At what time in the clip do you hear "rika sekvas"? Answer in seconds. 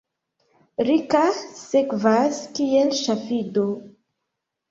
0.87-2.41